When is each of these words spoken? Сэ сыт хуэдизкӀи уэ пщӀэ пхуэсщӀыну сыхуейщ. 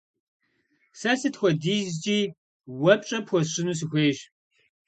Сэ 0.99 1.11
сыт 1.19 1.35
хуэдизкӀи 1.39 2.19
уэ 2.81 2.93
пщӀэ 2.99 3.19
пхуэсщӀыну 3.25 3.77
сыхуейщ. 3.79 4.17